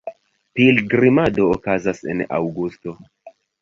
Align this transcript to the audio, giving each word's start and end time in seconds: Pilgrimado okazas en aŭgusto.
Pilgrimado 0.59 1.47
okazas 1.59 2.05
en 2.15 2.29
aŭgusto. 2.43 3.01